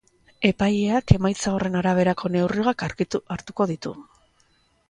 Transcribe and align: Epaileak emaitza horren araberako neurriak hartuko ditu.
Epaileak 0.47 1.13
emaitza 1.17 1.53
horren 1.57 1.77
araberako 1.83 2.33
neurriak 2.37 2.87
hartuko 2.89 3.73
ditu. 3.75 3.93